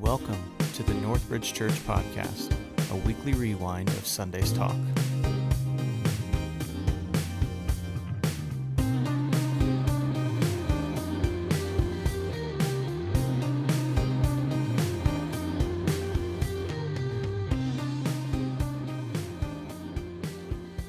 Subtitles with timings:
[0.00, 0.38] Welcome
[0.74, 2.54] to the Northbridge Church Podcast,
[2.92, 4.76] a weekly rewind of Sunday's talk.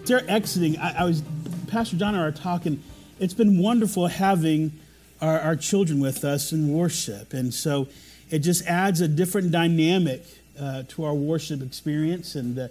[0.10, 1.24] they're exiting, I, I, was,
[1.68, 2.84] Pastor John and I are talking.
[3.20, 4.80] It's been wonderful having
[5.22, 7.34] our, our, children with us in worship.
[7.34, 7.88] And so
[8.30, 10.24] it just adds a different dynamic
[10.60, 12.36] uh, to our worship experience.
[12.36, 12.68] And uh,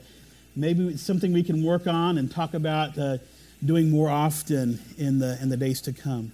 [0.54, 3.18] maybe it's something we can work on and talk about uh,
[3.64, 6.32] doing more often in the, in the days to come.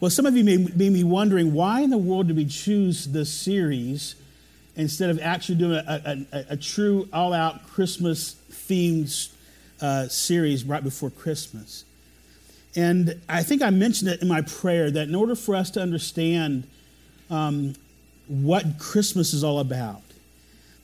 [0.00, 3.06] Well, some of you may, may be wondering why in the world did we choose
[3.06, 4.16] this series
[4.74, 9.30] instead of actually doing a, a, a, true all out Christmas themed
[9.80, 11.84] uh, series right before Christmas.
[12.74, 15.80] And I think I mentioned it in my prayer that in order for us to
[15.80, 16.66] understand
[17.30, 17.74] um,
[18.32, 20.00] what Christmas is all about,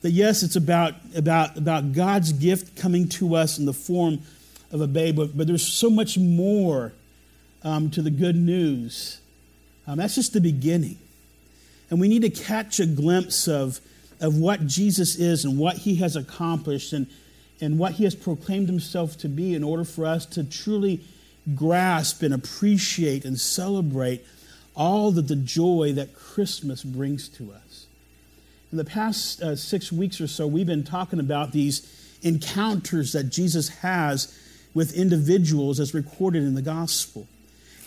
[0.03, 4.20] that yes, it's about, about, about God's gift coming to us in the form
[4.70, 6.92] of a babe, but, but there's so much more
[7.62, 9.20] um, to the good news.
[9.86, 10.98] Um, that's just the beginning.
[11.91, 13.80] And we need to catch a glimpse of,
[14.20, 17.06] of what Jesus is and what he has accomplished and,
[17.62, 21.01] and what he has proclaimed himself to be in order for us to truly
[21.55, 24.23] grasp and appreciate and celebrate
[24.79, 27.87] all that the joy that Christmas brings to us.
[28.71, 33.25] In the past uh, six weeks or so, we've been talking about these encounters that
[33.25, 34.35] Jesus has
[34.75, 37.27] with individuals as recorded in the gospel.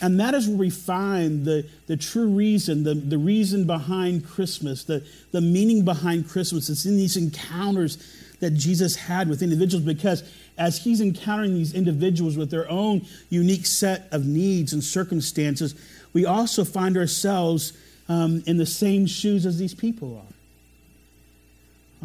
[0.01, 4.83] And that is where we find the, the true reason, the, the reason behind Christmas,
[4.83, 6.69] the, the meaning behind Christmas.
[6.69, 7.97] It's in these encounters
[8.39, 10.23] that Jesus had with individuals because
[10.57, 15.75] as he's encountering these individuals with their own unique set of needs and circumstances,
[16.13, 17.73] we also find ourselves
[18.09, 20.33] um, in the same shoes as these people are.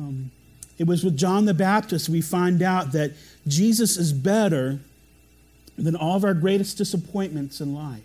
[0.03, 0.31] Um,
[0.79, 3.13] it was with John the Baptist we find out that
[3.49, 4.79] Jesus is better
[5.77, 8.01] than all of our greatest disappointments in life.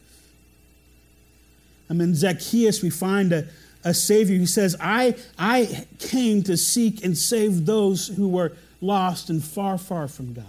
[1.90, 3.48] I mean, Zacchaeus, we find a,
[3.84, 9.30] a Savior who says, I, I came to seek and save those who were lost
[9.30, 10.46] and far, far from God.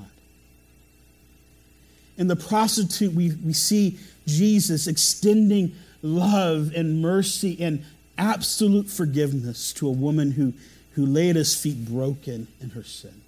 [2.17, 7.85] In the prostitute, we, we see Jesus extending love and mercy and
[8.19, 10.53] absolute forgiveness to a woman who,
[10.93, 13.23] who lay at his feet broken in her sin.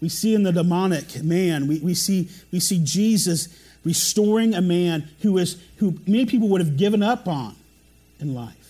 [0.00, 3.48] We see in the demonic man, we, we, see, we see Jesus
[3.84, 7.54] restoring a man who, is, who many people would have given up on
[8.18, 8.61] in life.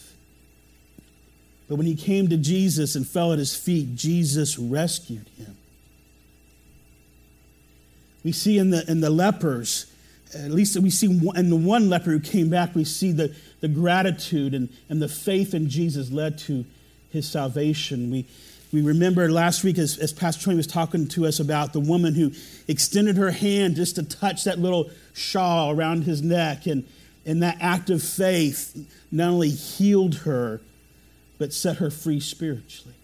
[1.72, 5.56] But when he came to Jesus and fell at his feet, Jesus rescued him.
[8.22, 9.86] We see in the, in the lepers,
[10.34, 13.68] at least we see in the one leper who came back, we see the, the
[13.68, 16.66] gratitude and, and the faith in Jesus led to
[17.08, 18.10] his salvation.
[18.10, 18.26] We,
[18.70, 22.14] we remember last week as, as Pastor Tony was talking to us about the woman
[22.14, 22.32] who
[22.68, 26.66] extended her hand just to touch that little shawl around his neck.
[26.66, 26.86] And,
[27.24, 28.76] and that act of faith
[29.10, 30.60] not only healed her,
[31.42, 32.94] but set her free spiritually.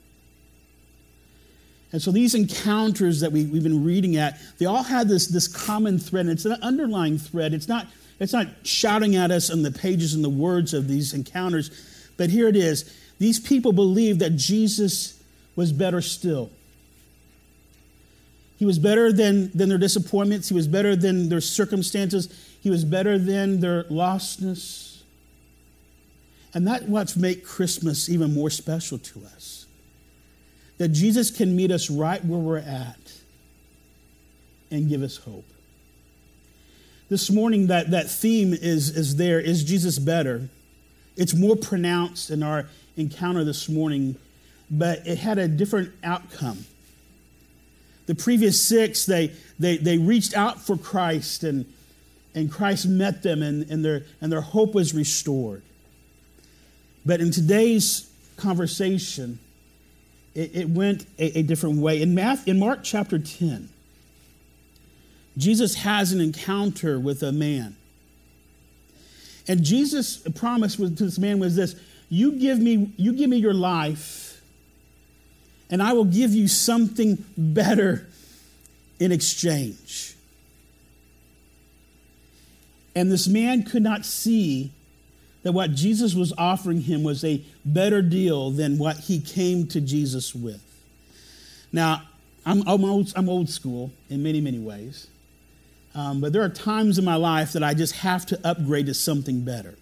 [1.91, 5.49] And so these encounters that we, have been reading at, they all had this, this
[5.49, 7.53] common thread, and it's an underlying thread.
[7.53, 7.89] It's not,
[8.21, 11.73] it's not shouting at us on the pages and the words of these encounters,
[12.17, 12.97] but here it is.
[13.19, 15.21] These people believed that Jesus
[15.57, 16.49] was better still.
[18.57, 20.49] He was better than, than their disappointments.
[20.49, 22.29] He was better than their circumstances.
[22.61, 24.88] He was better than their lostness.
[26.55, 29.67] And that's what makes Christmas even more special to us.
[30.79, 33.13] That Jesus can meet us right where we're at
[34.71, 35.45] and give us hope.
[37.09, 39.41] This morning, that, that theme is, is there.
[39.41, 40.49] Is Jesus better?
[41.17, 42.67] It's more pronounced in our
[42.97, 44.17] encounter this morning,
[44.71, 46.67] but it had a different outcome.
[48.07, 51.67] The previous six, they, they, they reached out for Christ and,
[52.35, 55.63] and Christ met them and, and, their, and their hope was restored.
[57.09, 58.07] But in today's
[58.37, 59.39] conversation,
[60.35, 62.03] it, it went a, a, different way.
[62.03, 63.71] In, Matthew, in Mark chapter 10,
[65.39, 67.77] Jesus has an encounter with a man.
[69.49, 71.77] And Jesus' promise to this man was this
[72.11, 74.43] you give me, you give me your life
[75.71, 78.07] and I will give you something better
[79.01, 80.15] in exchange.
[82.95, 84.73] And this man could not see
[85.49, 89.81] that what Jesus was offering him was a better deal than what he came to
[89.81, 90.63] Jesus with.
[91.73, 92.03] Now,
[92.45, 95.07] I'm, I'm, old, I'm old school in many, many ways.
[95.95, 98.95] Um, but there are times in my life that I just have to upgrade to
[98.95, 99.75] something better.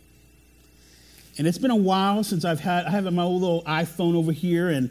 [1.36, 4.30] And it's been a while since I've had, I have my old little iPhone over
[4.30, 4.88] here, and,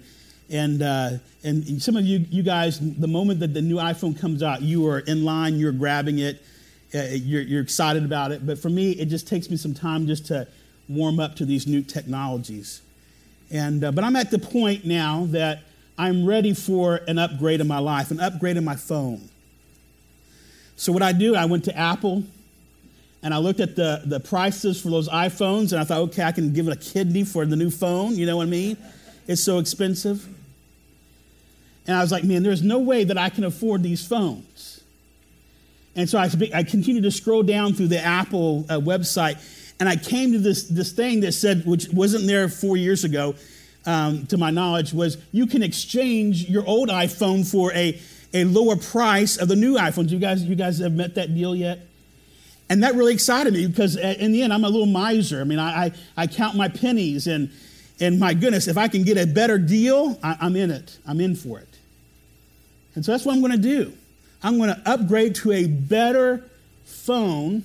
[0.49, 1.09] and, uh,
[1.45, 4.85] and some of you, you guys, the moment that the new iPhone comes out, you
[4.89, 6.43] are in line, you're grabbing it,
[6.93, 8.45] uh, you're, you're excited about it.
[8.45, 10.49] But for me, it just takes me some time just to
[10.87, 12.81] warm up to these new technologies.
[13.51, 15.61] And, uh, but I'm at the point now that
[15.97, 19.29] I'm ready for an upgrade in my life, an upgrade in my phone.
[20.75, 22.23] So what I do, I went to Apple
[23.23, 26.31] and I looked at the, the prices for those iPhones and I thought, okay, I
[26.31, 28.15] can give it a kidney for the new phone.
[28.15, 28.77] You know what I mean?
[29.27, 30.27] It's so expensive.
[31.87, 34.81] And I was like, man, there's no way that I can afford these phones.
[35.95, 39.37] And so I, I continued to scroll down through the Apple uh, website
[39.79, 43.35] and I came to this, this thing that said, which wasn't there four years ago,
[43.85, 47.99] um, to my knowledge, was you can exchange your old iPhone for a,
[48.33, 50.09] a lower price of the new iPhones.
[50.09, 51.79] You guys, you guys have met that deal yet?
[52.69, 55.41] And that really excited me because uh, in the end, I'm a little miser.
[55.41, 57.51] I mean, I, I, I count my pennies, and,
[57.99, 60.97] and my goodness, if I can get a better deal, I, I'm in it.
[61.05, 61.77] I'm in for it.
[62.95, 63.93] And so that's what I'm going to do.
[64.41, 66.43] I'm going to upgrade to a better
[66.85, 67.63] phone,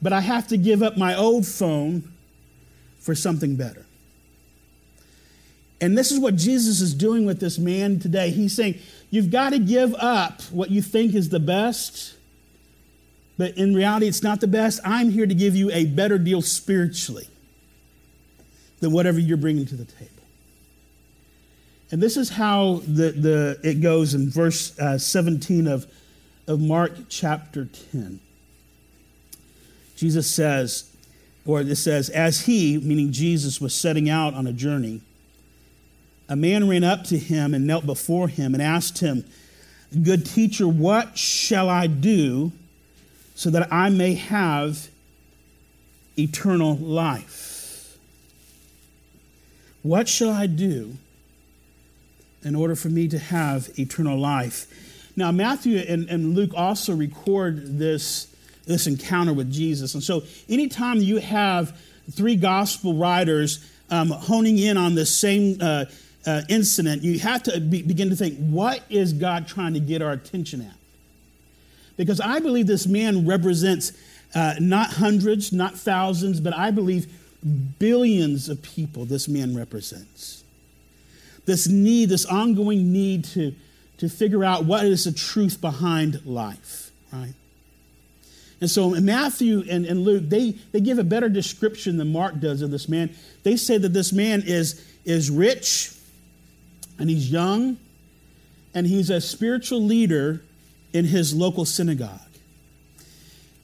[0.00, 2.12] but I have to give up my old phone
[3.00, 3.84] for something better.
[5.80, 8.30] And this is what Jesus is doing with this man today.
[8.30, 8.78] He's saying,
[9.10, 12.18] You've got to give up what you think is the best
[13.38, 14.80] but in reality, it's not the best.
[14.84, 17.28] I'm here to give you a better deal spiritually
[18.80, 20.10] than whatever you're bringing to the table.
[21.90, 25.86] And this is how the, the, it goes in verse uh, 17 of,
[26.48, 28.20] of Mark chapter 10.
[29.98, 30.90] Jesus says,
[31.44, 35.00] or it says, as he, meaning Jesus, was setting out on a journey,
[36.28, 39.24] a man ran up to him and knelt before him and asked him,
[40.02, 42.52] Good teacher, what shall I do
[43.34, 44.88] so that I may have
[46.18, 47.96] eternal life.
[49.82, 50.96] What shall I do
[52.42, 54.66] in order for me to have eternal life?
[55.16, 58.34] Now, Matthew and, and Luke also record this,
[58.68, 59.94] this encounter with Jesus.
[59.94, 61.76] And so, anytime you have
[62.12, 65.86] three gospel writers um, honing in on the same uh,
[66.24, 70.02] uh, incident, you have to be, begin to think what is God trying to get
[70.02, 70.78] our attention at?
[71.98, 73.92] because I believe this man represents
[74.34, 77.12] uh, not hundreds, not thousands, but I believe
[77.78, 80.44] billions of people this man represents.
[81.44, 83.54] This need, this ongoing need to,
[83.98, 87.34] to figure out what is the truth behind life, right?
[88.60, 92.60] And so Matthew and, and Luke, they, they give a better description than Mark does
[92.60, 93.10] of this man.
[93.44, 95.92] They say that this man is, is rich
[96.98, 97.78] and he's young
[98.74, 100.42] and he's a spiritual leader
[100.92, 102.20] in his local synagogue.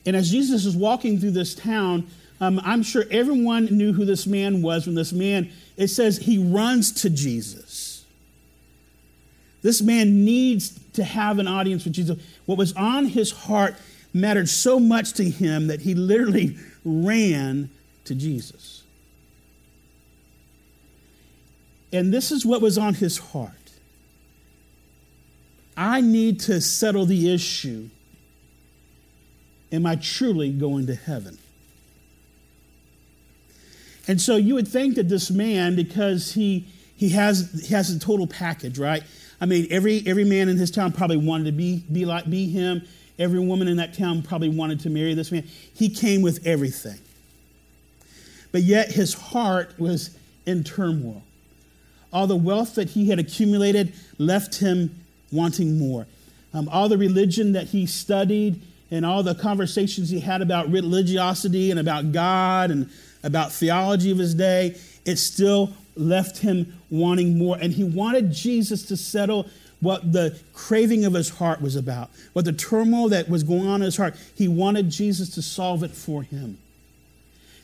[0.06, 2.06] And as Jesus is walking through this town,
[2.40, 6.38] um, I'm sure everyone knew who this man was when this man, it says he
[6.38, 8.04] runs to Jesus.
[9.62, 12.18] This man needs to have an audience with Jesus.
[12.44, 13.76] What was on his heart
[14.14, 17.68] mattered so much to him that he literally ran
[18.04, 18.84] to Jesus.
[21.92, 23.52] And this is what was on his heart.
[25.76, 27.88] I need to settle the issue.
[29.72, 31.38] Am I truly going to heaven?
[34.06, 37.98] And so you would think that this man, because he, he, has, he has a
[37.98, 39.02] total package, right?
[39.40, 42.48] I mean, every, every man in his town probably wanted to be, be like be
[42.48, 42.86] him.
[43.18, 45.44] Every woman in that town probably wanted to marry this man.
[45.74, 46.98] He came with everything.
[48.50, 50.16] But yet his heart was
[50.46, 51.22] in turmoil.
[52.12, 54.94] All the wealth that he had accumulated left him
[55.32, 56.06] wanting more.
[56.52, 61.72] Um, all the religion that he studied and all the conversations he had about religiosity
[61.72, 62.88] and about God and
[63.24, 67.56] about theology of his day, it still left him wanting more.
[67.60, 69.46] And he wanted Jesus to settle
[69.84, 73.76] what the craving of his heart was about, what the turmoil that was going on
[73.76, 74.16] in his heart.
[74.34, 76.58] He wanted Jesus to solve it for him.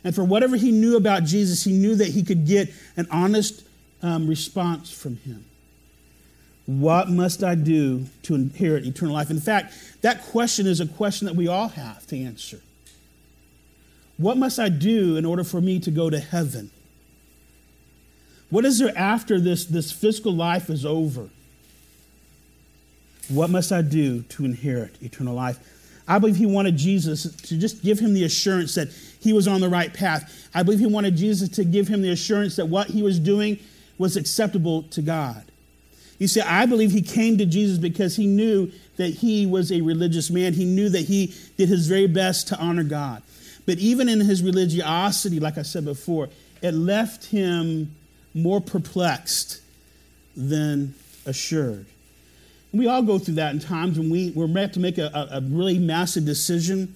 [0.04, 3.64] And for whatever he knew about Jesus, he knew that he could get an honest
[4.02, 5.44] um, response from him.
[6.66, 9.30] What must I do to inherit eternal life?
[9.30, 12.60] In fact, that question is a question that we all have to answer.
[14.16, 16.70] What must I do in order for me to go to heaven?
[18.50, 21.30] What is there after this, this physical life is over?
[23.30, 25.58] What must I do to inherit eternal life?
[26.08, 28.88] I believe he wanted Jesus to just give him the assurance that
[29.20, 30.48] he was on the right path.
[30.52, 33.60] I believe he wanted Jesus to give him the assurance that what he was doing
[33.96, 35.44] was acceptable to God.
[36.18, 39.80] You see, I believe he came to Jesus because he knew that he was a
[39.80, 40.52] religious man.
[40.52, 43.22] He knew that he did his very best to honor God.
[43.64, 46.28] But even in his religiosity, like I said before,
[46.60, 47.94] it left him
[48.34, 49.60] more perplexed
[50.36, 50.94] than
[51.24, 51.86] assured.
[52.72, 55.38] We all go through that in times when we, we're about to make a, a,
[55.38, 56.94] a really massive decision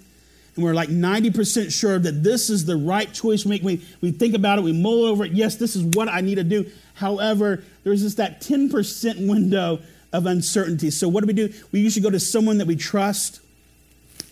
[0.56, 3.62] and we're like 90% sure that this is the right choice we make.
[3.62, 5.32] We, we think about it, we mull over it.
[5.32, 6.70] Yes, this is what I need to do.
[6.94, 9.80] However, there's just that 10% window
[10.12, 10.90] of uncertainty.
[10.90, 11.52] So, what do we do?
[11.72, 13.40] We usually go to someone that we trust.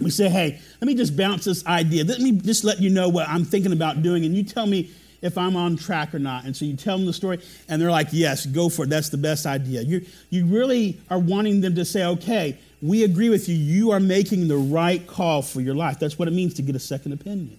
[0.00, 2.04] We say, hey, let me just bounce this idea.
[2.04, 4.92] Let me just let you know what I'm thinking about doing, and you tell me
[5.22, 6.44] if I'm on track or not.
[6.44, 8.90] And so you tell them the story, and they're like, yes, go for it.
[8.90, 9.82] That's the best idea.
[9.82, 13.54] You, you really are wanting them to say, okay, we agree with you.
[13.54, 15.98] You are making the right call for your life.
[16.00, 17.58] That's what it means to get a second opinion.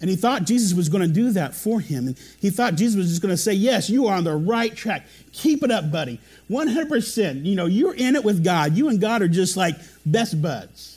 [0.00, 2.08] And he thought Jesus was going to do that for him.
[2.08, 4.74] And he thought Jesus was just going to say, Yes, you are on the right
[4.74, 5.06] track.
[5.32, 6.20] Keep it up, buddy.
[6.50, 7.44] 100%.
[7.46, 8.76] You know, you're in it with God.
[8.76, 9.74] You and God are just like
[10.04, 10.95] best buds.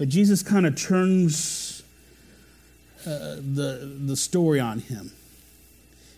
[0.00, 1.82] But Jesus kind of turns
[3.04, 5.10] uh, the, the story on him.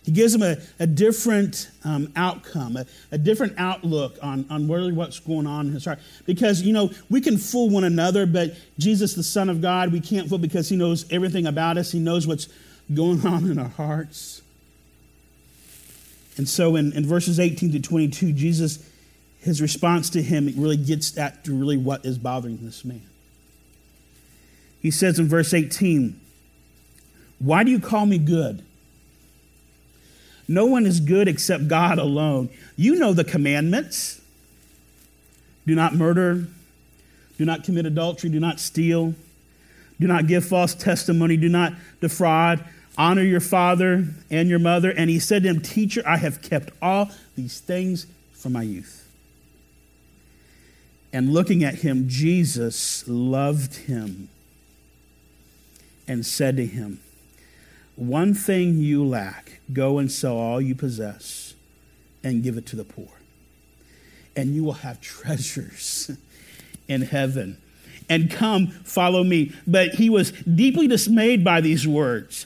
[0.05, 4.93] He gives him a, a different um, outcome, a, a, different outlook on, on really
[4.93, 5.99] what's going on in his heart.
[6.25, 9.99] Because, you know, we can fool one another, but Jesus, the Son of God, we
[9.99, 11.91] can't fool because he knows everything about us.
[11.91, 12.47] He knows what's
[12.93, 14.41] going on in our hearts.
[16.37, 18.89] And so in, in verses 18 to 22, Jesus,
[19.41, 23.01] his response to him really gets at really what is bothering this man.
[24.83, 26.19] He says in verse 18,
[27.39, 28.63] Why do you call me good?
[30.45, 32.49] No one is good except God alone.
[32.75, 34.21] You know the commandments
[35.65, 36.45] do not murder,
[37.37, 39.15] do not commit adultery, do not steal,
[40.01, 42.61] do not give false testimony, do not defraud,
[42.97, 44.91] honor your father and your mother.
[44.91, 49.07] And he said to him, Teacher, I have kept all these things from my youth.
[51.13, 54.27] And looking at him, Jesus loved him
[56.07, 56.99] and said to him,
[57.95, 61.53] one thing you lack go and sell all you possess
[62.23, 63.09] and give it to the poor,
[64.35, 66.11] and you will have treasures
[66.87, 67.57] in heaven.
[68.09, 69.53] And come, follow me.
[69.65, 72.45] But he was deeply dismayed by these words,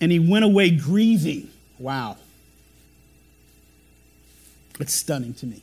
[0.00, 1.50] and he went away grieving.
[1.78, 2.18] Wow.
[4.78, 5.62] It's stunning to me.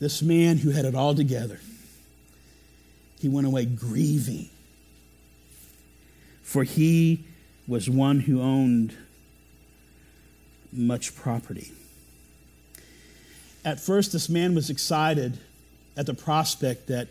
[0.00, 1.60] This man who had it all together,
[3.20, 4.50] he went away grieving.
[6.52, 7.24] For he
[7.66, 8.94] was one who owned
[10.70, 11.72] much property.
[13.64, 15.38] At first, this man was excited
[15.96, 17.08] at the prospect that,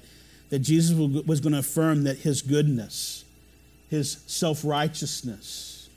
[0.52, 3.26] that Jesus was going to affirm that his goodness,
[3.90, 5.90] his self righteousness,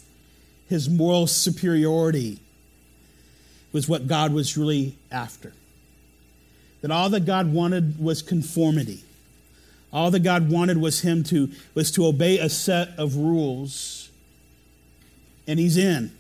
[0.67, 2.41] his moral superiority
[3.75, 5.53] was what God was really after.
[6.81, 9.03] That all that God wanted was conformity.
[9.95, 14.11] All that God wanted was him to, was to obey a set of rules
[15.47, 16.11] and he's in.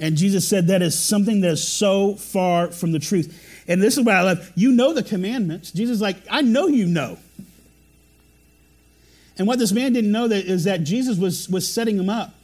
[0.00, 3.64] And Jesus said that is something that is so far from the truth.
[3.68, 4.50] And this is what I love.
[4.56, 5.70] You know the commandments.
[5.70, 7.18] Jesus like, I know you know.
[9.38, 12.34] And what this man didn't know that is that Jesus was, was setting him up.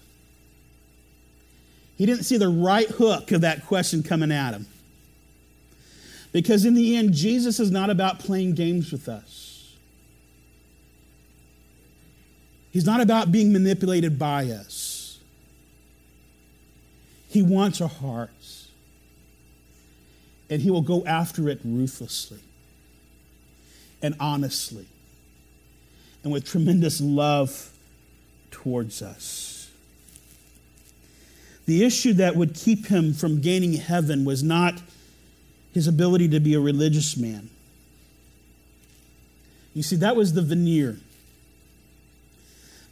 [1.99, 4.67] He didn't see the right hook of that question coming at him.
[6.33, 9.75] Because in the end, Jesus is not about playing games with us.
[12.71, 15.19] He's not about being manipulated by us.
[17.29, 18.69] He wants our hearts.
[20.51, 22.41] And He will go after it ruthlessly
[24.03, 24.87] and honestly
[26.27, 27.71] and with tremendous love
[28.51, 29.71] towards us.
[31.67, 34.75] The issue that would keep him from gaining heaven was not
[35.77, 37.51] his ability to be a religious man.
[39.75, 40.97] You see, that was the veneer.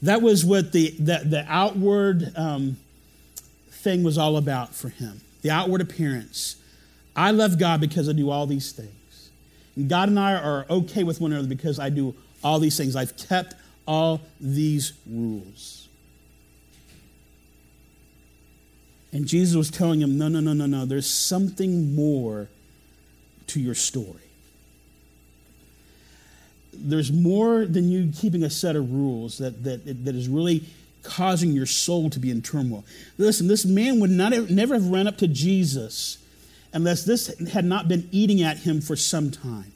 [0.02, 2.76] That was what the, the, the outward um,
[3.70, 6.56] thing was all about for him the outward appearance.
[7.16, 9.30] I love God because I do all these things.
[9.76, 12.96] And God and I are okay with one another because I do all these things.
[12.96, 13.54] I've kept
[13.86, 15.88] all these rules.
[19.10, 20.84] And Jesus was telling him, no, no, no, no, no.
[20.84, 22.48] There's something more
[23.48, 24.24] to your story
[26.76, 30.64] there's more than you keeping a set of rules that, that, that is really
[31.02, 32.84] causing your soul to be in turmoil.
[33.18, 36.18] Listen, this man would not have, never have run up to Jesus
[36.72, 39.72] unless this had not been eating at him for some time.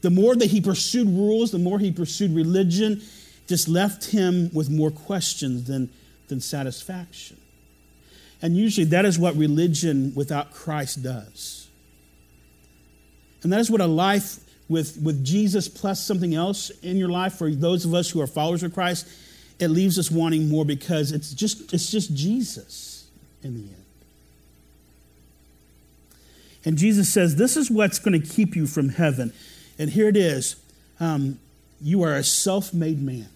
[0.00, 3.02] The more that he pursued rules, the more he pursued religion,
[3.46, 5.90] just left him with more questions than,
[6.28, 7.36] than satisfaction.
[8.40, 11.68] And usually that is what religion without Christ does.
[13.42, 17.34] And that is what a life with, with Jesus plus something else in your life,
[17.34, 19.08] for those of us who are followers of Christ,
[19.58, 23.06] it leaves us wanting more because it's just, it's just Jesus
[23.42, 23.76] in the end.
[26.64, 29.32] And Jesus says, This is what's going to keep you from heaven.
[29.78, 30.56] And here it is
[31.00, 31.38] um,
[31.80, 33.28] you are a self made man.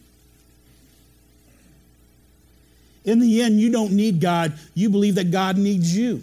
[3.04, 6.22] In the end, you don't need God, you believe that God needs you.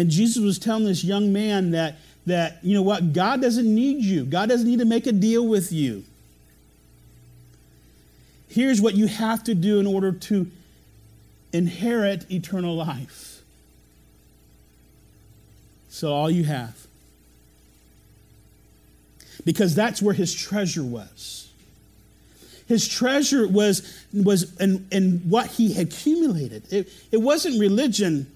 [0.00, 4.02] And Jesus was telling this young man that, that, you know what, God doesn't need
[4.02, 4.24] you.
[4.24, 6.04] God doesn't need to make a deal with you.
[8.48, 10.50] Here's what you have to do in order to
[11.52, 13.42] inherit eternal life.
[15.90, 16.86] So, all you have.
[19.44, 21.50] Because that's where his treasure was.
[22.68, 26.72] His treasure was, was in, in what he had accumulated.
[26.72, 28.34] It, it wasn't religion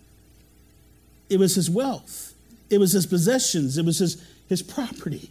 [1.29, 2.35] it was his wealth,
[2.71, 5.31] it was his possessions, it was his, his property.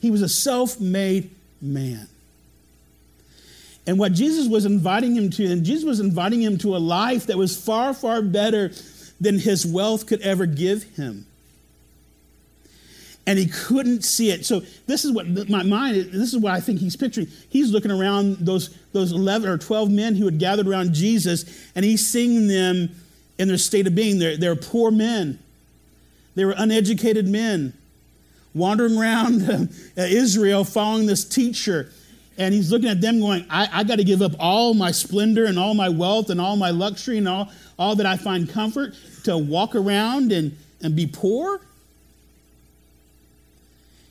[0.00, 2.08] He was a self made man.
[3.86, 7.26] And what Jesus was inviting him to, and Jesus was inviting him to a life
[7.26, 8.70] that was far, far better
[9.20, 11.26] than his wealth could ever give him.
[13.26, 14.46] And he couldn't see it.
[14.46, 17.28] So this is what my mind, this is what I think he's picturing.
[17.48, 21.84] He's looking around those, those 11 or 12 men who had gathered around Jesus, and
[21.84, 22.90] he's seeing them
[23.40, 24.18] in their state of being.
[24.18, 25.38] They're, they're poor men,
[26.34, 27.72] they were uneducated men
[28.54, 29.66] wandering around uh,
[29.96, 31.90] Israel following this teacher.
[32.36, 35.44] And he's looking at them going, I, I got to give up all my splendor
[35.44, 38.94] and all my wealth and all my luxury and all, all that I find comfort
[39.24, 41.60] to walk around and, and be poor.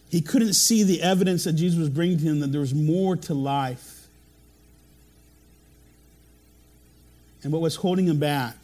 [0.10, 3.16] He couldn't see the evidence that Jesus was bringing to him that there was more
[3.16, 4.08] to life.
[7.44, 8.56] And what was holding him back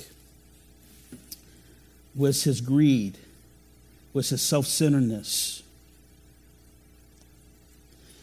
[2.16, 3.18] was his greed,
[4.14, 5.64] was his self centeredness.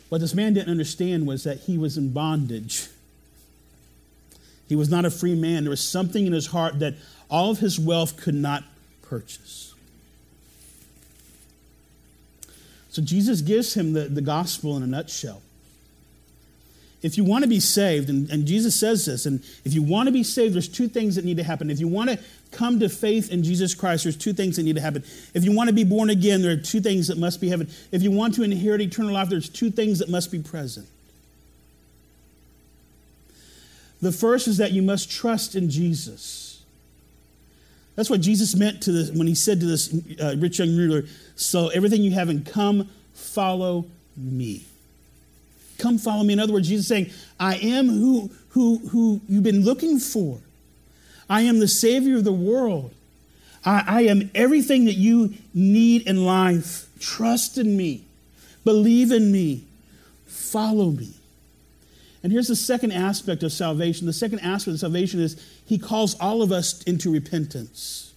[0.09, 2.89] What this man didn't understand was that he was in bondage.
[4.69, 5.65] He was not a free man.
[5.65, 6.95] There was something in his heart that
[7.31, 8.65] all of his wealth could not
[9.03, 9.75] purchase.
[12.91, 15.43] So Jesus gives him the, the gospel in a nutshell
[17.03, 20.07] if you want to be saved, and, and, Jesus says this, and if you want
[20.07, 21.69] to be saved, there's two things that need to happen.
[21.69, 22.19] If you want to
[22.53, 25.03] come to faith in Jesus Christ, there's two things that need to happen.
[25.35, 27.69] If you want to be born again, there are two things that must be heaven.
[27.91, 30.87] If you want to inherit eternal life, there's two things that must be present.
[34.01, 36.63] The first is that you must trust in Jesus.
[37.95, 41.05] That's what Jesus meant to this when he said to this uh, rich young ruler,
[41.37, 43.87] So everything you have in come, follow
[44.17, 44.67] me.
[45.79, 46.33] Come follow me.
[46.33, 50.41] In other words, Jesus saying, I am who, who, who you've been looking for.
[51.33, 52.93] I am the Savior of the world.
[53.65, 56.91] I, I am everything that you need in life.
[57.01, 58.05] Trust in me.
[58.67, 59.65] Believe in me.
[60.27, 61.15] Follow me.
[62.23, 64.07] And here's the second aspect of salvation.
[64.07, 68.13] The second aspect of salvation is he calls all of us into repentance.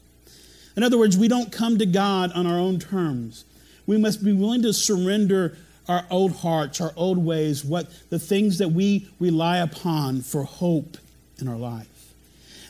[0.75, 3.45] In other words, we don't come to God on our own terms.
[3.87, 8.57] We must be willing to surrender our old hearts, our old ways, what the things
[8.57, 10.97] that we rely upon for hope
[11.39, 11.94] in our life.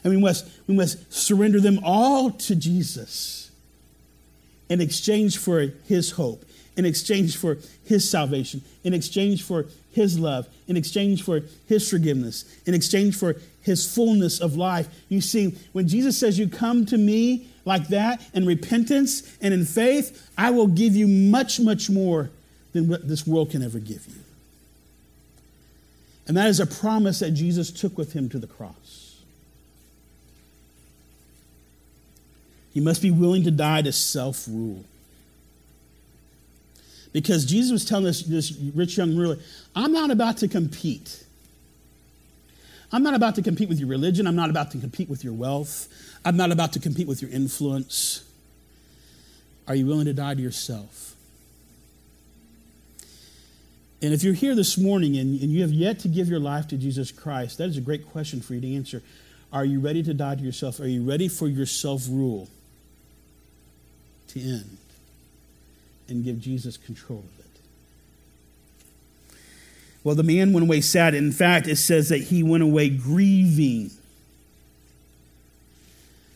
[0.05, 3.49] And we must, we must surrender them all to Jesus
[4.69, 6.45] in exchange for his hope,
[6.77, 12.45] in exchange for his salvation, in exchange for his love, in exchange for his forgiveness,
[12.67, 14.87] in exchange for his fullness of life.
[15.09, 19.65] You see, when Jesus says, You come to me like that in repentance and in
[19.65, 22.29] faith, I will give you much, much more
[22.73, 24.21] than what this world can ever give you.
[26.27, 29.04] And that is a promise that Jesus took with him to the cross.
[32.75, 34.83] He must be willing to die to self rule.
[37.13, 39.37] Because Jesus was telling this, this rich young ruler,
[39.73, 41.23] I'm not about to compete.
[42.91, 44.27] I'm not about to compete with your religion.
[44.27, 45.87] I'm not about to compete with your wealth.
[46.25, 48.25] I'm not about to compete with your influence.
[49.69, 51.15] Are you willing to die to yourself?
[54.01, 56.67] And if you're here this morning and, and you have yet to give your life
[56.67, 59.01] to Jesus Christ, that is a great question for you to answer.
[59.53, 60.81] Are you ready to die to yourself?
[60.81, 62.49] Are you ready for your self rule
[64.35, 64.77] to end
[66.07, 67.45] and give Jesus control of it?
[70.03, 71.15] Well, the man went away sad.
[71.15, 73.89] In fact, it says that he went away grieving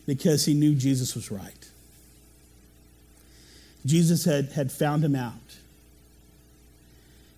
[0.07, 1.69] because he knew Jesus was right.
[3.85, 5.33] Jesus had, had found him out.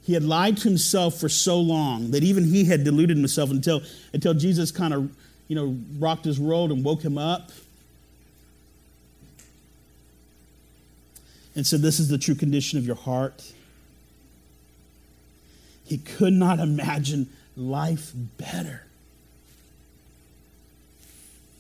[0.03, 3.81] He had lied to himself for so long that even he had deluded himself until,
[4.13, 5.11] until Jesus kind of,
[5.49, 7.51] you know, rocked his world and woke him up.
[11.55, 13.51] And said, This is the true condition of your heart.
[15.85, 18.85] He could not imagine life better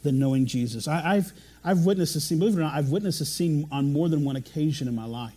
[0.03, 0.87] than knowing Jesus.
[0.87, 1.31] I, have
[1.63, 4.23] I've witnessed a scene, believe it or not, I've witnessed a scene on more than
[4.23, 5.33] one occasion in my life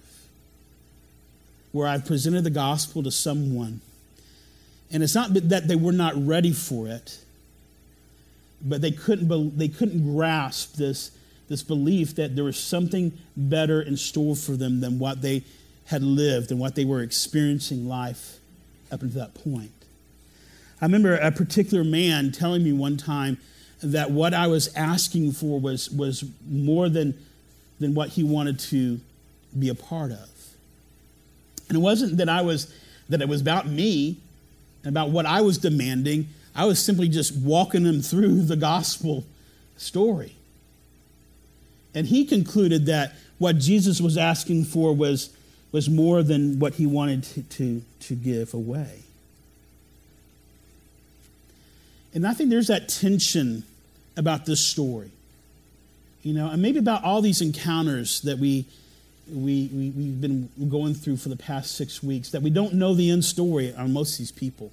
[1.72, 3.80] where I've presented the gospel to someone.
[4.92, 7.18] And it's not that they were not ready for it,
[8.62, 11.10] but they couldn't, they couldn't grasp this,
[11.48, 15.44] this belief that there was something better in store for them than what they
[15.86, 18.38] had lived and what they were experiencing life
[18.90, 19.72] up until that point.
[20.80, 23.38] I remember a particular man telling me one time
[23.82, 27.14] that what I was asking for was, was more than,
[27.80, 29.00] than what he wanted to
[29.58, 30.28] be a part of.
[31.68, 32.72] And it wasn't that I was
[33.08, 34.16] that it was about me
[34.82, 36.28] and about what I was demanding.
[36.54, 39.24] I was simply just walking him through the gospel
[39.76, 40.36] story.
[41.94, 45.30] And he concluded that what Jesus was asking for was,
[45.72, 49.00] was more than what he wanted to, to, to give away.
[52.14, 53.64] And I think there's that tension
[54.16, 55.10] about this story.
[56.22, 58.64] You know, and maybe about all these encounters that we,
[59.30, 62.94] we, we, we've been going through for the past six weeks, that we don't know
[62.94, 64.72] the end story on most of these people.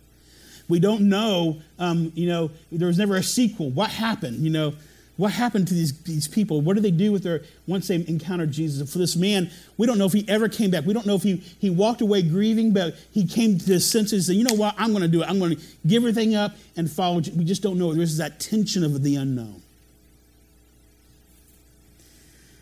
[0.70, 3.70] We don't know, um, you know, there was never a sequel.
[3.70, 4.44] What happened?
[4.44, 4.74] You know,
[5.22, 6.62] what happened to these, these people?
[6.62, 8.92] What did they do with their once they encountered Jesus?
[8.92, 10.84] For this man, we don't know if he ever came back.
[10.84, 14.14] We don't know if he, he walked away grieving, but he came to his senses
[14.14, 15.30] and said, you know what, I'm going to do it.
[15.30, 17.18] I'm going to give everything up and follow.
[17.36, 17.94] We just don't know.
[17.94, 19.62] There's that tension of the unknown.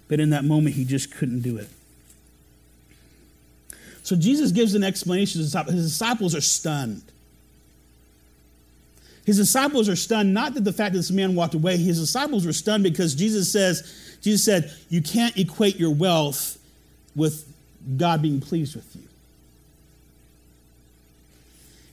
[0.09, 1.69] But in that moment, he just couldn't do it.
[4.03, 5.39] So Jesus gives an explanation.
[5.39, 7.03] His disciples are stunned.
[9.29, 12.47] His disciples are stunned, not that the fact that this man walked away, his disciples
[12.47, 16.57] were stunned because Jesus says, Jesus said, you can't equate your wealth
[17.15, 17.47] with
[17.95, 19.03] God being pleased with you.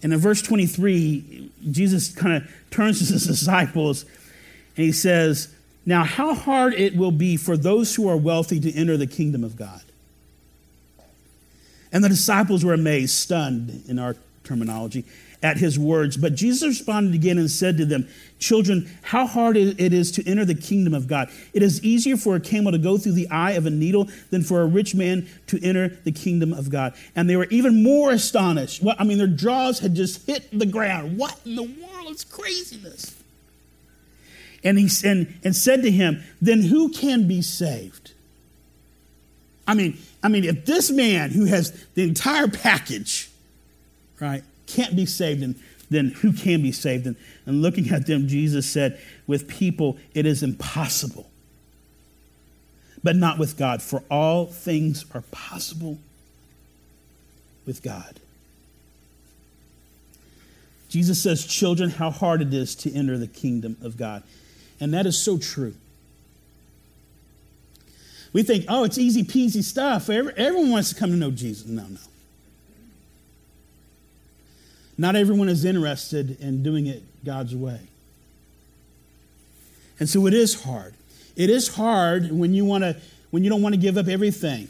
[0.03, 4.05] And in verse 23, Jesus kind of turns to his disciples
[4.75, 8.72] and he says, Now, how hard it will be for those who are wealthy to
[8.72, 9.83] enter the kingdom of God.
[11.92, 15.05] And the disciples were amazed, stunned in our terminology
[15.47, 16.17] at his words.
[16.17, 18.09] But Jesus responded again and said to them,
[18.41, 21.31] Children, how hard it is to enter the kingdom of God.
[21.55, 24.43] It is easier for a camel to go through the eye of a needle than
[24.43, 26.95] for a rich man to enter the kingdom of God.
[27.15, 28.83] And they were even more astonished.
[28.83, 31.17] Well, I mean, their jaws had just hit the ground.
[31.17, 33.15] What in the world is craziness?
[34.65, 38.13] And he and, and said to him, Then who can be saved?
[39.65, 43.31] I mean, I mean, if this man who has the entire package,
[44.19, 45.57] right, can't be saved, and
[45.91, 47.07] then who can be saved?
[47.07, 51.31] And, and looking at them, Jesus said, With people, it is impossible,
[53.03, 55.99] but not with God, for all things are possible
[57.67, 58.21] with God.
[60.89, 64.23] Jesus says, Children, how hard it is to enter the kingdom of God.
[64.81, 65.75] And that is so true.
[68.33, 70.11] We think, oh, it's easy peasy stuff.
[70.11, 71.67] Everyone wants to come to know Jesus.
[71.67, 71.99] No, no.
[74.99, 77.81] Not everyone is interested in doing it God's way.
[79.99, 80.95] And so it is hard.
[81.37, 82.97] It is hard when you want to
[83.31, 84.69] when you don't want to give up everything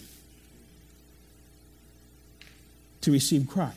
[3.03, 3.77] to receive Christ.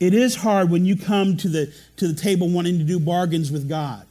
[0.00, 3.52] It is hard when you come to the to the table wanting to do bargains
[3.52, 4.06] with God.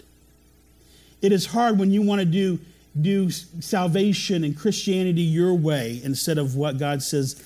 [1.22, 2.60] It is hard when you want to do
[3.00, 7.44] do salvation and Christianity your way instead of what God says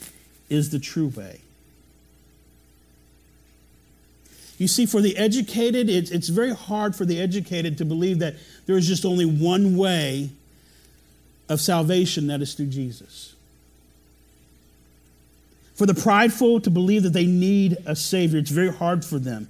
[0.50, 1.42] is the true way.
[4.60, 8.36] You see, for the educated, it's, it's very hard for the educated to believe that
[8.66, 10.30] there is just only one way
[11.48, 13.34] of salvation, that is through Jesus.
[15.76, 19.50] For the prideful to believe that they need a Savior, it's very hard for them.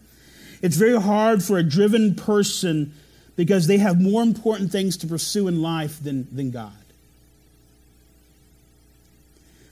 [0.62, 2.94] It's very hard for a driven person
[3.36, 6.74] because they have more important things to pursue in life than, than God.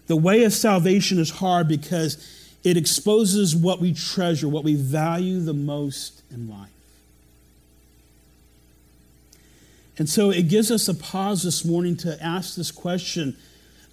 [0.07, 2.17] The way of salvation is hard because
[2.67, 6.67] it exposes what we treasure, what we value the most in life.
[9.97, 13.37] And so it gives us a pause this morning to ask this question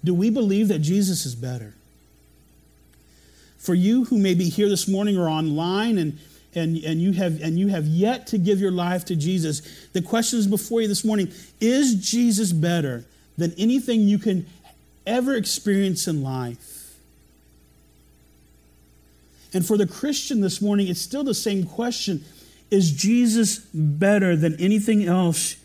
[0.03, 1.73] Do we believe that Jesus is better?
[3.57, 6.19] For you who may be here this morning or online and,
[6.53, 9.61] and, and, you have, and you have yet to give your life to Jesus,
[9.93, 13.05] the question is before you this morning Is Jesus better
[13.37, 14.45] than anything you can
[15.07, 16.74] ever experience in life?
[19.55, 22.25] And for the Christian this morning, it's still the same question
[22.69, 25.55] Is Jesus better than anything else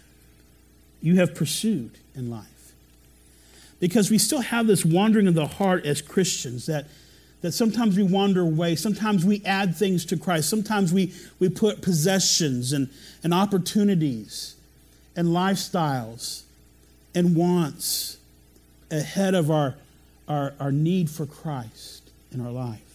[1.02, 2.72] you have pursued in life?
[3.80, 6.86] Because we still have this wandering of the heart as Christians that,
[7.40, 8.76] that sometimes we wander away.
[8.76, 10.48] Sometimes we add things to Christ.
[10.48, 12.90] Sometimes we, we put possessions and,
[13.24, 14.54] and opportunities
[15.16, 16.42] and lifestyles
[17.12, 18.18] and wants
[18.88, 19.74] ahead of our,
[20.28, 22.89] our, our need for Christ in our life.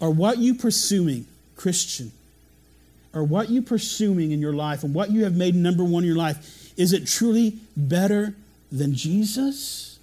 [0.00, 2.12] Are what you pursuing, Christian,
[3.12, 6.08] or what you pursuing in your life and what you have made number one in
[6.08, 8.34] your life, is it truly better
[8.70, 9.98] than Jesus?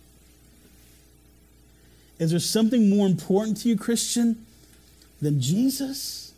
[2.20, 4.46] Is there something more important to you, Christian,
[5.22, 6.34] than Jesus?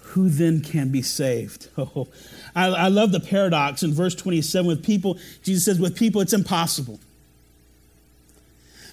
[0.00, 1.68] Who then can be saved?
[1.78, 2.08] Oh,
[2.54, 5.18] I, I love the paradox in verse 27 with people.
[5.42, 6.98] Jesus says, with people, it's impossible.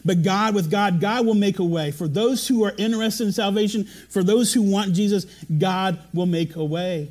[0.06, 1.92] But God, with God, God will make a way.
[1.92, 5.26] For those who are interested in salvation, for those who want Jesus,
[5.58, 7.10] God will make a way.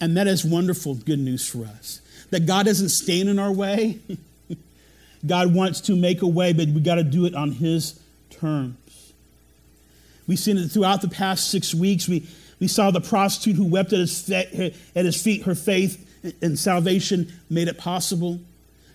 [0.00, 2.00] And that is wonderful good news for us.
[2.30, 3.98] That God doesn't stand in our way.
[5.26, 8.76] God wants to make a way, but we got to do it on His terms.
[10.26, 12.08] We've seen it throughout the past six weeks.
[12.08, 12.26] We,
[12.60, 15.42] we saw the prostitute who wept at his, at his feet.
[15.42, 16.06] Her faith
[16.40, 18.40] and salvation made it possible.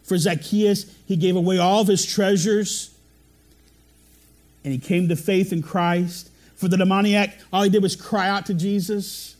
[0.05, 2.95] For Zacchaeus, he gave away all of his treasures
[4.63, 6.31] and he came to faith in Christ.
[6.55, 9.35] For the demoniac, all he did was cry out to Jesus.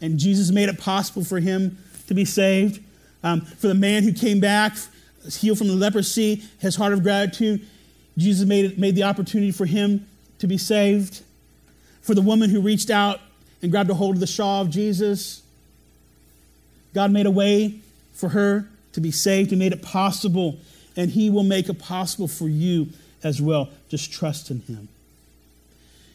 [0.00, 2.82] And Jesus made it possible for him to be saved.
[3.22, 4.76] Um, for the man who came back,
[5.30, 7.66] healed from the leprosy, his heart of gratitude,
[8.16, 10.06] Jesus made, it, made the opportunity for him
[10.38, 11.22] to be saved.
[12.00, 13.20] For the woman who reached out
[13.60, 15.42] and grabbed a hold of the shawl of Jesus,
[16.94, 17.80] God made a way
[18.14, 18.68] for her
[18.98, 19.50] to be saved.
[19.50, 20.58] He made it possible,
[20.96, 22.88] and He will make it possible for you
[23.22, 23.70] as well.
[23.88, 24.88] Just trust in Him.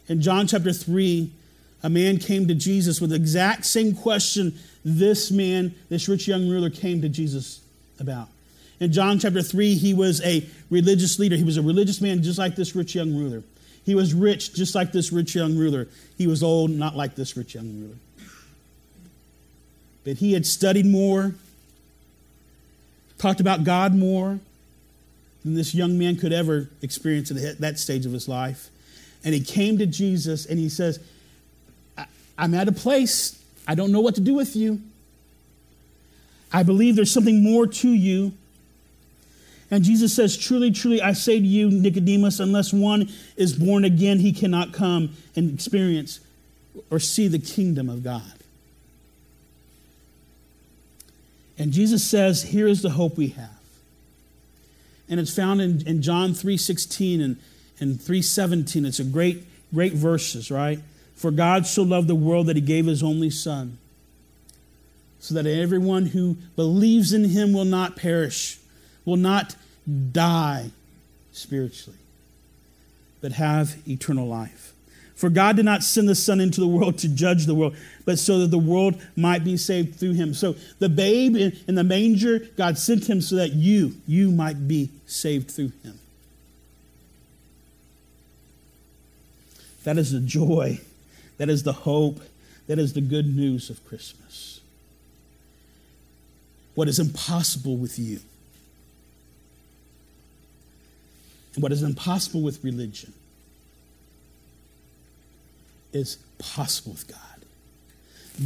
[0.07, 1.31] In John chapter 3,
[1.81, 6.49] a man came to Jesus with the exact same question this man, this rich young
[6.49, 7.61] ruler, came to Jesus
[7.99, 8.27] about.
[8.79, 11.37] In John chapter 3, he was a religious leader.
[11.37, 13.43] He was a religious man just like this rich young ruler.
[13.85, 15.87] He was rich just like this rich young ruler.
[16.17, 17.95] He was old, not like this rich young ruler.
[20.03, 21.35] But he had studied more,
[23.23, 24.37] talked about God more
[25.45, 28.69] than this young man could ever experience at that stage of his life.
[29.23, 30.99] And he came to Jesus and he says,
[32.37, 34.81] I'm at a place, I don't know what to do with you.
[36.51, 38.33] I believe there's something more to you.
[39.71, 44.19] And Jesus says, Truly, truly, I say to you, Nicodemus, unless one is born again,
[44.19, 46.19] he cannot come and experience
[46.91, 48.33] or see the kingdom of God.
[51.57, 53.49] And Jesus says, here is the hope we have.
[55.09, 57.37] And it's found in, in John 3.16 and,
[57.79, 58.85] and 3.17.
[58.85, 60.79] It's a great, great verses, right?
[61.15, 63.77] For God so loved the world that he gave his only son,
[65.19, 68.57] so that everyone who believes in him will not perish,
[69.05, 69.55] will not
[70.11, 70.71] die
[71.31, 71.99] spiritually,
[73.21, 74.72] but have eternal life.
[75.15, 78.17] For God did not send the Son into the world to judge the world, but
[78.17, 80.33] so that the world might be saved through him.
[80.33, 84.67] So the babe in, in, the manger, God sent him so that you, you might
[84.67, 85.99] be saved through him.
[89.83, 90.79] That is the joy,
[91.37, 92.19] that is the hope,
[92.67, 94.61] that is the good news of Christmas.
[96.73, 98.19] What is impossible with you,
[101.53, 103.13] and what is impossible with religion
[105.93, 107.19] is possible with God.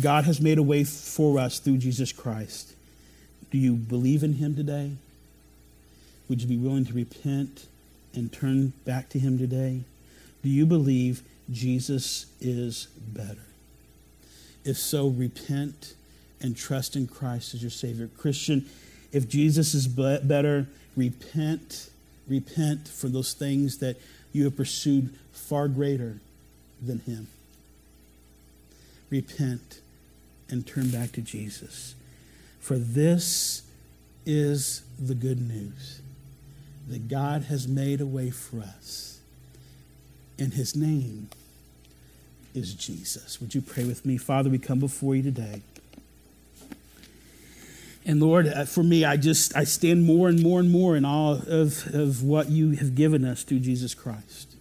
[0.02, 2.74] God has made a way for us through Jesus Christ.
[3.52, 4.92] Do you believe in him today?
[6.28, 7.68] Would you be willing to repent
[8.14, 9.82] and turn back to him today?
[10.44, 13.46] Do you believe Jesus is better?
[14.66, 15.94] If so, repent
[16.42, 18.10] and trust in Christ as your Savior.
[18.18, 18.66] Christian,
[19.14, 21.90] if Jesus is better, repent.
[22.28, 23.96] Repent for those things that
[24.34, 26.20] you have pursued far greater
[26.86, 27.28] than him
[29.10, 29.82] repent,
[30.50, 31.96] and turn back to Jesus.
[32.60, 33.64] For this
[34.26, 36.02] is the good news
[36.88, 39.20] that God has made a way for us,
[40.40, 41.30] and his name
[42.54, 43.40] is Jesus.
[43.40, 44.18] Would you pray with me?
[44.18, 45.62] Father, we come before you today.
[48.06, 51.04] And Lord, uh, for me, I just I stand more and more and more in
[51.04, 54.56] awe of, of what you have given us through Jesus Christ.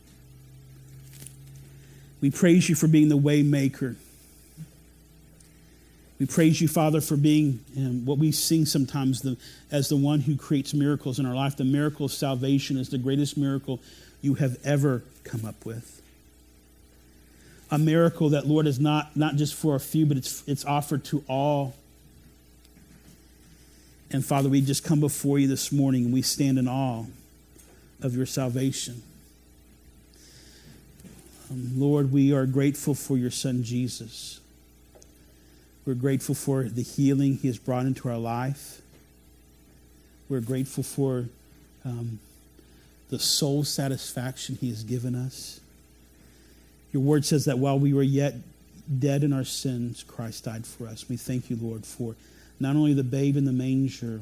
[2.21, 3.95] We praise you for being the way maker.
[6.19, 9.37] We praise you, Father, for being um, what we sing sometimes the,
[9.71, 11.57] as the one who creates miracles in our life.
[11.57, 13.81] The miracle of salvation is the greatest miracle
[14.23, 16.01] you have ever come up with.
[17.71, 21.05] a miracle that, Lord, is not, not just for a few, but it's, it's offered
[21.07, 21.75] to all.
[24.11, 27.05] And Father, we just come before you this morning and we stand in awe
[28.01, 29.03] of your salvation.
[31.51, 34.41] Um, Lord, we are grateful for your son Jesus.
[35.87, 38.83] We're grateful for the healing he has brought into our life.
[40.29, 41.27] We're grateful for
[41.85, 42.19] um,
[43.09, 45.61] the soul satisfaction he has given us.
[46.93, 48.35] Your word says that while we were yet
[48.99, 51.09] dead in our sins, Christ died for us.
[51.09, 52.17] We thank you, Lord, for
[52.59, 54.21] not only the babe in the manger,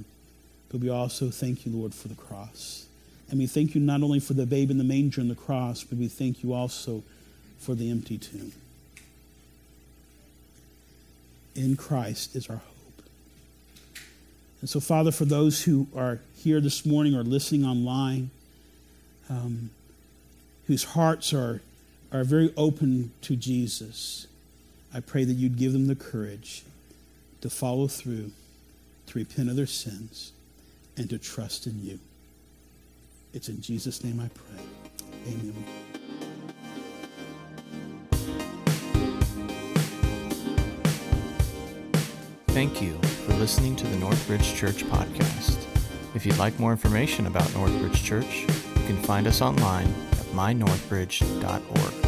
[0.70, 2.87] but we also thank you, Lord, for the cross.
[3.31, 5.83] And we thank you not only for the babe in the manger and the cross,
[5.83, 7.03] but we thank you also
[7.59, 8.53] for the empty tomb.
[11.55, 12.75] In Christ is our hope.
[14.61, 18.31] And so, Father, for those who are here this morning or listening online,
[19.29, 19.71] um,
[20.67, 21.61] whose hearts are,
[22.12, 24.27] are very open to Jesus,
[24.93, 26.62] I pray that you'd give them the courage
[27.40, 28.31] to follow through,
[29.09, 30.33] to repent of their sins,
[30.97, 31.99] and to trust in you.
[33.35, 34.64] It's in Jesus' name I pray.
[35.27, 36.04] Amen.
[42.55, 45.67] Thank you for listening to the Northbridge Church podcast.
[46.14, 52.04] If you'd like more information about Northbridge Church, you can find us online at mynorthbridge.org.